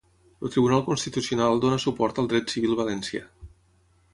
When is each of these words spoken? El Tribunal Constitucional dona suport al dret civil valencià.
El 0.47 0.51
Tribunal 0.53 0.79
Constitucional 0.87 1.61
dona 1.65 1.79
suport 1.83 2.23
al 2.23 2.31
dret 2.33 2.55
civil 2.55 2.77
valencià. 2.81 3.23